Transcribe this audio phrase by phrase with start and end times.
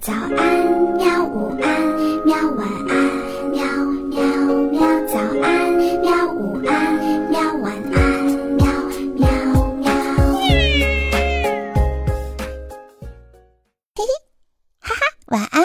[0.00, 0.30] 早安，
[0.96, 1.24] 喵！
[1.24, 1.80] 午安，
[2.24, 2.36] 喵！
[2.56, 2.94] 晚安，
[3.50, 3.64] 喵
[4.10, 4.22] 喵
[4.70, 4.80] 喵！
[5.06, 6.32] 早安，喵！
[6.34, 6.94] 午安，
[7.30, 7.40] 喵！
[7.62, 8.66] 晚安，喵
[9.14, 9.26] 喵
[9.76, 9.90] 喵！
[13.94, 14.04] 嘿嘿，
[14.80, 15.64] 哈哈，晚安，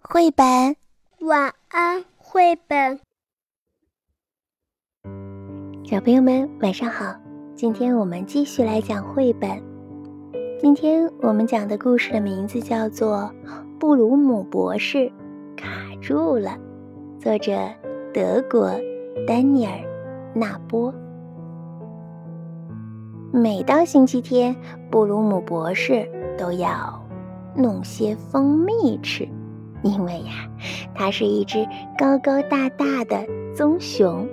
[0.00, 0.76] 绘本。
[1.20, 3.00] 晚安，绘本。
[5.84, 7.14] 小朋友们，晚上好！
[7.56, 9.60] 今天我们继续来讲绘本。
[10.60, 13.32] 今天我们讲的故事的名字叫做
[13.80, 15.10] 《布鲁姆博士
[15.56, 15.66] 卡
[16.02, 16.50] 住了》，
[17.18, 17.56] 作者
[18.12, 18.70] 德国
[19.26, 19.72] 丹尼尔·
[20.38, 20.92] 纳波。
[23.32, 24.54] 每到星期天，
[24.90, 26.06] 布鲁姆博士
[26.36, 27.02] 都要
[27.56, 29.26] 弄些蜂蜜吃，
[29.82, 30.46] 因为呀，
[30.94, 33.24] 他是一只高高大大的
[33.56, 34.28] 棕熊。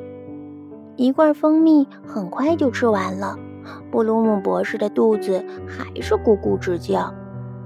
[0.97, 3.39] 一罐蜂蜜很快就吃完了。
[3.89, 7.13] 布鲁姆博士的肚子还是咕咕直叫，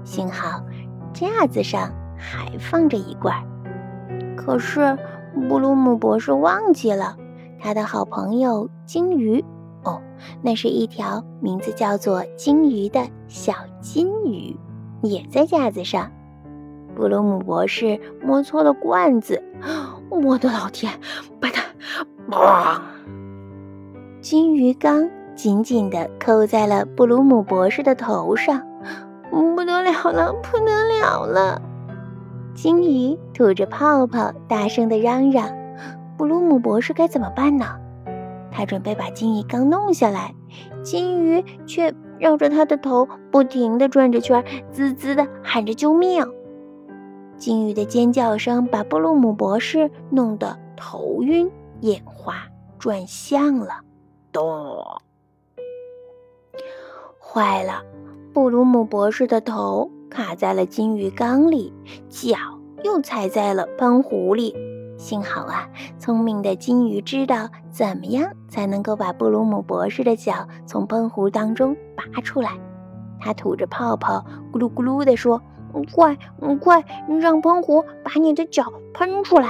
[0.04, 0.64] 幸好
[1.12, 3.34] 架子上还放着一罐。
[4.36, 4.98] 可是
[5.48, 7.16] 布鲁姆博士忘记了
[7.60, 9.44] 他的好朋友金鱼。
[9.84, 10.00] 哦，
[10.42, 14.56] 那是一条名字叫做金鱼的小金鱼，
[15.02, 16.10] 也在架子上。
[16.94, 19.42] 布鲁姆博士摸错了罐子，
[20.10, 20.92] 我的老天！
[21.40, 21.62] 把它，
[22.30, 22.80] 砰！
[24.20, 25.08] 金鱼缸。
[25.34, 28.62] 紧紧地扣在了布鲁姆博士的头上，
[29.32, 31.60] 不得了了，不得了了！
[32.54, 35.50] 金鱼吐着泡泡，大声地嚷嚷
[36.18, 37.66] ：“布鲁姆博士该怎么办呢？”
[38.52, 40.34] 他准备把金鱼缸弄下来，
[40.82, 46.22] 金鱼却绕着他的头不停地转着圈，滋滋地喊着救命。
[47.38, 52.34] 金鱼的尖叫声把布鲁姆博士弄得头晕眼花，
[52.78, 53.80] 转向了，
[54.30, 54.84] 咚！
[57.18, 57.82] 坏了，
[58.32, 61.70] 布鲁姆博士的头卡在了金鱼缸里，
[62.08, 62.34] 脚
[62.82, 64.56] 又踩在了喷壶里。
[64.96, 72.58] 幸好啊，聪明的金鱼知道怎么样才能够把布鲁姆博士的脚从喷壶当中拔出来。
[73.20, 75.38] 它吐着泡泡，咕噜咕噜地说
[75.94, 76.16] ：“快，
[76.58, 76.82] 快，
[77.20, 79.48] 让喷壶把你的脚喷出来。”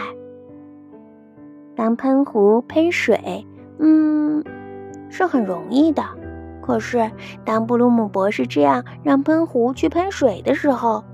[1.77, 3.47] 当喷壶喷水，
[3.79, 4.43] 嗯，
[5.09, 6.03] 是很容易的。
[6.63, 7.11] 可是，
[7.45, 11.05] 当布鲁姆博士这样让喷壶去喷水的时候，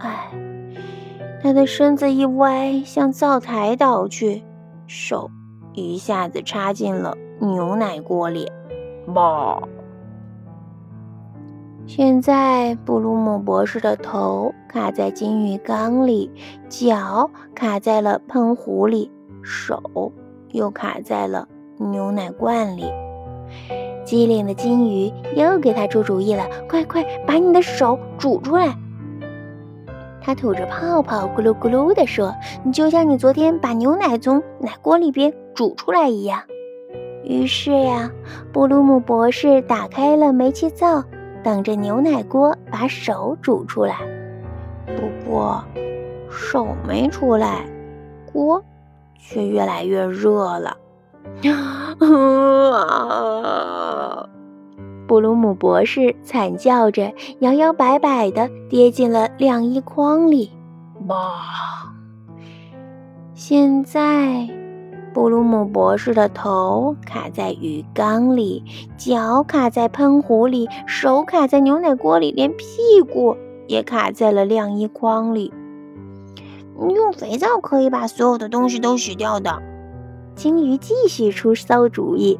[0.00, 0.30] 哎，
[1.42, 4.42] 他的身子一歪，向灶台倒去，
[4.88, 5.30] 手
[5.72, 8.50] 一下子插进了牛奶锅里，
[9.14, 9.62] 哇！
[11.86, 16.30] 现在，布鲁姆博士的头卡在金鱼缸里，
[16.68, 19.10] 脚卡在了喷壶里，
[19.42, 20.12] 手
[20.50, 21.48] 又卡在了
[21.78, 22.84] 牛奶罐里。
[24.08, 28.74] 机灵的金鱼又给他出主意了，快快把你的手煮出来！
[30.22, 36.40] 他吐着泡泡，咕噜咕噜地说：“你就像你昨天把牛奶从奶锅里边煮出来一样。”
[37.22, 38.10] 于是呀，
[38.50, 41.04] 布鲁姆博士打开了煤气灶，
[41.42, 43.98] 等着牛奶锅把手煮出来。
[44.86, 45.62] 不过，
[46.30, 47.66] 手没出来，
[48.32, 48.64] 锅
[49.18, 50.78] 却越来越热了。
[51.44, 51.94] 啊
[55.18, 60.52] 布鲁姆博士惨叫着，摇摇摆摆地跌进了晾衣筐里。
[61.08, 61.42] 哇！
[63.34, 64.48] 现在，
[65.12, 68.62] 布鲁姆博士的头卡在鱼缸里，
[68.96, 72.64] 脚卡在喷壶里，手卡在牛奶锅里，连屁
[73.12, 73.36] 股
[73.66, 75.52] 也卡在了晾衣筐里。
[76.78, 79.60] 用肥皂可以把所有的东西都洗掉的。
[80.38, 82.38] 金鱼继续出馊主意，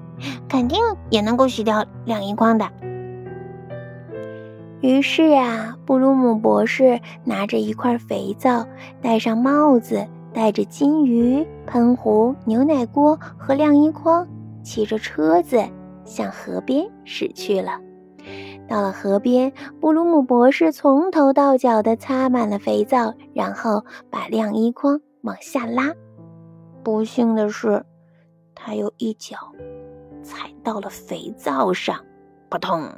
[0.49, 0.79] 肯定
[1.11, 2.65] 也能够洗掉晾衣筐的。
[4.81, 8.65] 于是啊，布鲁姆博士拿着一块肥皂，
[9.03, 14.25] 戴上帽子，带着金鱼、喷壶、牛奶锅和晾衣筐，
[14.63, 15.61] 骑着车子
[16.05, 17.81] 向河边驶去了。
[18.69, 25.93] 到了河边，布鲁姆博士从头到脚的擦满了肥皂，然后把晾衣筐往下拉。
[26.83, 27.85] 不幸的是，
[28.55, 29.53] 他又一脚
[30.23, 32.05] 踩到了肥皂上，
[32.49, 32.91] 扑通！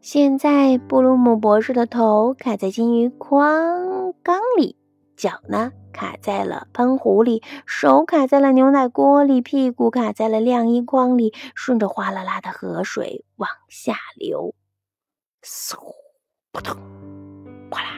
[0.00, 4.76] 现在布鲁姆博士的头卡在金鱼筐缸里，
[5.16, 14.54] 脚呢卡在了喷壶里，手卡在了牛奶锅里，屁股卡在了晾衣筐里，顺着哗啦啦的河水往下流，
[15.42, 15.76] 嗖，
[16.52, 16.76] 扑通，
[17.70, 17.90] 哗啦！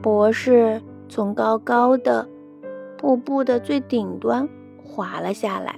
[0.00, 0.80] 博士。
[1.12, 2.26] 从高高的
[2.96, 4.48] 瀑布的最顶端
[4.82, 5.76] 滑了下来。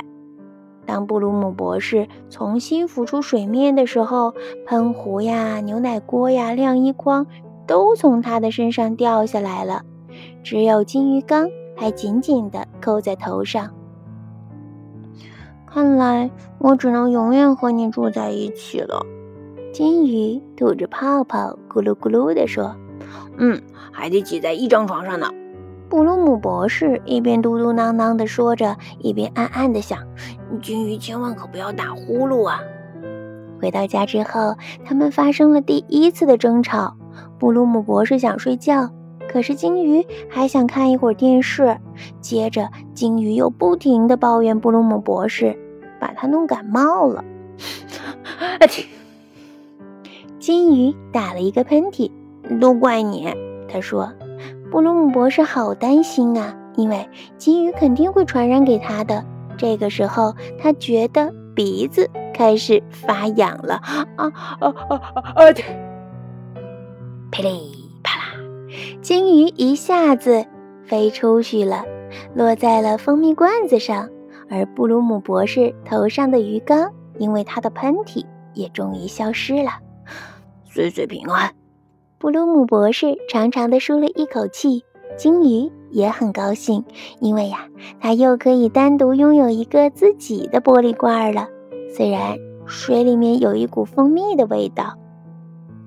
[0.87, 4.33] 当布鲁姆博士重新浮出水面的时候，
[4.65, 7.27] 喷壶呀、牛奶锅呀、晾衣筐
[7.67, 9.83] 都从他的身上掉下来了，
[10.45, 13.75] 只有金鱼缸还紧紧地扣在头上。
[15.67, 19.05] 看来我只能永远和你住在一起了。
[19.73, 22.77] 金鱼吐着泡泡，咕噜咕噜地说
[23.37, 23.61] ：“嗯，
[23.95, 25.31] 还得挤在一张床上呢。”
[25.89, 30.01] 布鲁姆博士一边嘟嘟囔囔地说着，一边暗暗地想
[30.61, 32.61] ：“金鱼千万可不要打呼噜啊！”
[33.63, 36.97] 回到家之后，他们发生了第一次的争吵。
[37.39, 38.91] 布鲁姆博士想睡觉，
[39.29, 41.79] 可是金鱼还想看一会儿电视。
[42.21, 45.57] 接着，金鱼又不停地抱怨布鲁姆博士，
[46.01, 47.25] 把他弄感冒了。
[50.41, 52.11] 金鱼打了一个喷嚏，
[52.61, 53.33] 都怪你，
[53.75, 54.09] 他说。
[54.71, 59.25] 布鲁姆博士好担心啊，因为金鱼肯定会传染给他的。
[59.57, 63.75] 这个时候，他觉得鼻子开始发痒了。
[63.75, 65.53] 啊啊啊啊啊！
[67.31, 68.25] 噼里啪啦，
[69.03, 70.45] 金鱼一下子
[70.85, 71.85] 飞出去了，
[72.35, 74.09] 落在了蜂蜜罐子上。
[74.51, 78.25] 而布鲁姆博士头上的鱼缸，因为他的喷嚏，
[78.55, 79.71] 也终于消失了。
[80.65, 81.53] 岁岁平安，
[82.19, 84.85] 布鲁姆博士长长的舒了一口气。
[85.17, 86.85] 鲸鱼也很高兴，
[87.21, 87.69] 因为呀，
[88.01, 91.47] 它又可以单独拥有一个自己的玻璃罐了。
[91.95, 94.99] 虽然水里面有一股蜂蜜的味道。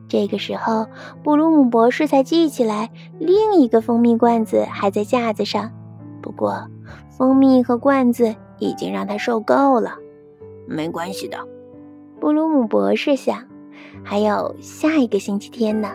[0.08, 0.86] 这个时候，
[1.24, 2.90] 布鲁姆博士才记起来，
[3.20, 5.70] 另一个蜂蜜罐子还在架子上。
[6.22, 6.66] 不过，
[7.10, 9.96] 蜂蜜和罐子已经让他受够了。
[10.66, 11.38] 没关系的，
[12.22, 13.44] 布鲁姆博士想。
[14.04, 15.90] 还有下一个星期天呢。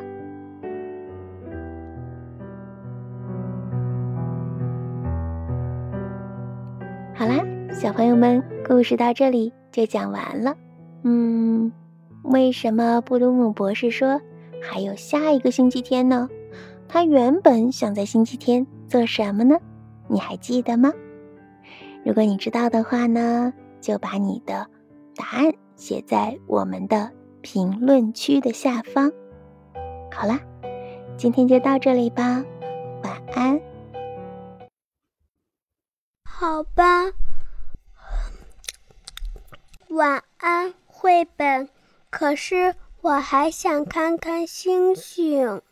[7.14, 10.56] 好啦，小朋友们，故事到这里就讲完了。
[11.02, 11.70] 嗯，
[12.22, 14.20] 为什么布鲁姆博士说
[14.60, 16.28] 还有下一个星期天呢？
[16.88, 19.56] 他原本想在星期天做什么呢？
[20.08, 20.92] 你还记得吗？
[22.04, 24.66] 如果你知道的话呢，就把你的
[25.14, 27.10] 答案写在我们的。
[27.44, 29.10] 评论区的下方。
[30.12, 30.38] 好啦，
[31.16, 32.44] 今天就到这里吧，
[33.02, 33.60] 晚安。
[36.42, 37.12] 好吧。
[39.90, 41.68] 晚安绘本。
[42.10, 45.62] 可是我还想看看星星。